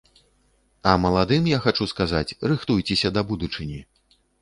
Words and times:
А 0.91 0.93
маладым 1.03 1.43
я 1.51 1.59
хачу 1.67 1.89
сказаць, 1.93 2.25
рыхтуйцеся 2.53 3.15
да 3.19 3.29
будучыні. 3.33 3.83